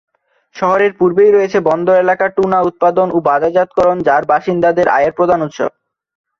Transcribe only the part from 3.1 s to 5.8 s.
ও বাজারজাতকরণ যার বাসিন্দাদের আয়ের প্রধান উৎস।